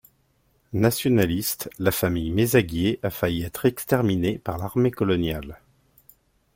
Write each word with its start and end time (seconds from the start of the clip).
Nationaliste, 0.73 1.69
la 1.77 1.91
famille 1.91 2.31
Mezaguer 2.31 2.99
a 3.03 3.11
failli 3.11 3.43
être 3.43 3.67
exterminée 3.67 4.39
par 4.39 4.57
l'armée 4.57 4.89
coloniale. 4.89 5.59